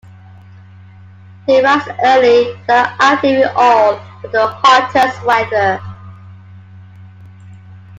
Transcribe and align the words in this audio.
They 1.45 1.61
rise 1.61 1.87
early 2.03 2.53
and 2.53 2.69
are 2.71 2.95
active 2.99 3.41
in 3.43 3.49
all 3.55 4.01
but 4.23 4.31
the 4.31 4.47
hottest 4.47 5.23
weather. 5.25 5.79